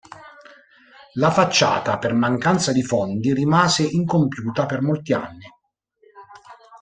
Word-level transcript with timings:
La 1.13 1.29
facciata, 1.29 1.99
per 1.99 2.15
mancanza 2.15 2.71
di 2.71 2.81
fondi 2.81 3.35
rimase 3.35 3.83
incompiuta 3.83 4.65
per 4.65 4.81
molti 4.81 5.13
anni. 5.13 5.45